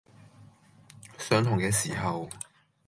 [1.19, 2.27] 上堂嘅時候